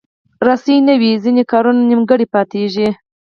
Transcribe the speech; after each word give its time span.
رسۍ 0.45 0.77
نه 0.87 0.93
وي، 1.01 1.11
ځینې 1.23 1.43
کارونه 1.51 1.81
نیمګړي 1.89 2.25
پاتېږي. 2.33 2.89